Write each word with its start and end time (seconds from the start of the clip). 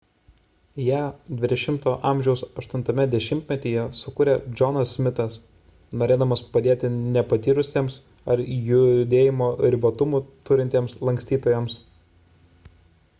ją 0.91 0.99
xx 1.41 1.83
a 2.05 2.13
8 2.61 3.01
dešimtmetyje 3.15 3.83
sukūrė 3.99 4.33
johnas 4.61 4.95
smithas 4.99 5.37
norėdamas 6.03 6.43
padėti 6.57 6.91
nepatyrusiems 6.97 7.99
ar 8.35 8.45
judėjimo 8.71 9.51
ribotumų 9.77 10.23
turintiems 10.51 10.97
lankstytojams 11.11 11.81